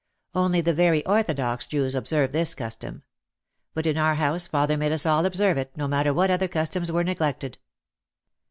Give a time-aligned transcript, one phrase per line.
[0.33, 3.03] Only the very orthodox Jews observe this custom.
[3.75, 6.91] But in our house father made us all observe it, no matter what other customs
[6.91, 7.59] were neglected.